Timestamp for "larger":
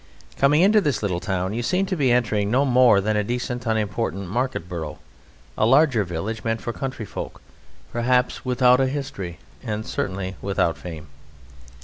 5.67-6.03